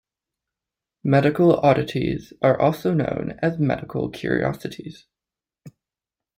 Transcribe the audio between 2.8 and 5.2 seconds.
known as "medical curiosities".